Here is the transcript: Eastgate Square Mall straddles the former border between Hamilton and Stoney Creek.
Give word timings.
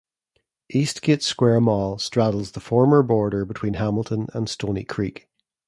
Eastgate 0.73 1.21
Square 1.21 1.61
Mall 1.61 1.99
straddles 1.99 2.53
the 2.53 2.59
former 2.59 3.03
border 3.03 3.45
between 3.45 3.75
Hamilton 3.75 4.29
and 4.33 4.49
Stoney 4.49 4.83
Creek. 4.83 5.29